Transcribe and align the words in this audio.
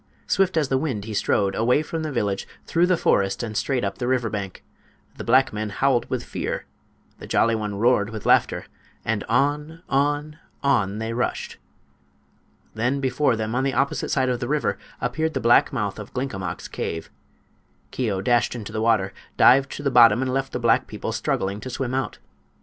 Swift 0.25 0.57
as 0.57 0.67
the 0.67 0.79
wind 0.79 1.05
he 1.05 1.13
strode, 1.13 1.53
away 1.53 1.83
from 1.83 2.01
the 2.01 2.11
village, 2.11 2.47
through 2.65 2.87
the 2.87 2.97
forest 2.97 3.43
and 3.43 3.55
straight 3.55 3.83
up 3.83 3.99
the 3.99 4.07
river 4.07 4.31
bank. 4.31 4.63
The 5.17 5.23
black 5.23 5.53
men 5.53 5.69
howled 5.69 6.09
with 6.09 6.23
fear; 6.23 6.65
the 7.19 7.27
Jolly 7.27 7.53
One 7.53 7.75
roared 7.75 8.09
with 8.09 8.25
laughter; 8.25 8.65
and 9.05 9.23
on, 9.25 9.83
on, 9.87 10.39
on 10.63 10.97
they 10.97 11.13
rushed! 11.13 11.57
Then 12.73 12.99
before 12.99 13.35
them, 13.35 13.53
on 13.53 13.63
the 13.63 13.75
opposite 13.75 14.09
side 14.09 14.29
of 14.29 14.39
the 14.39 14.47
river, 14.47 14.79
appeared 14.99 15.35
the 15.35 15.39
black 15.39 15.71
mouth 15.71 15.99
of 15.99 16.15
Glinkomok's 16.15 16.67
cave. 16.67 17.11
Keo 17.91 18.21
dashed 18.21 18.55
into 18.55 18.71
the 18.73 18.81
water, 18.81 19.13
dived 19.37 19.71
to 19.73 19.83
the 19.83 19.91
bottom 19.91 20.23
and 20.23 20.33
left 20.33 20.51
the 20.51 20.57
black 20.59 20.87
people 20.87 21.11
struggling 21.11 21.59
to 21.59 21.69
swim 21.69 21.93
out. 21.93 22.17